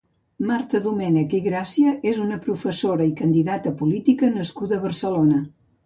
Marta 0.51 0.79
Domènech 0.85 1.35
i 1.41 1.41
Gràcia 1.49 1.93
és 2.13 2.21
una 2.25 2.41
professora 2.47 3.09
i 3.13 3.17
candidata 3.23 3.77
política 3.85 4.35
nascuda 4.41 4.81
a 4.81 4.87
Barcelona. 4.91 5.49